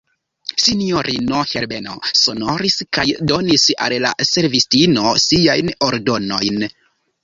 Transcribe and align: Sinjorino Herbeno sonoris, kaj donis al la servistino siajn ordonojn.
Sinjorino 0.61 1.41
Herbeno 1.51 1.99
sonoris, 2.23 2.79
kaj 2.99 3.07
donis 3.35 3.69
al 3.89 3.99
la 4.09 4.15
servistino 4.33 5.17
siajn 5.31 5.75
ordonojn. 5.93 6.65